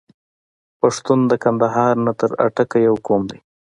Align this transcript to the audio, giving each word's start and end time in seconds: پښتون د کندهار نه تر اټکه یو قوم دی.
پښتون 0.79 1.19
د 1.31 1.33
کندهار 1.43 1.93
نه 2.05 2.13
تر 2.19 2.29
اټکه 2.45 2.77
یو 2.87 2.95
قوم 3.05 3.21
دی. 3.31 3.39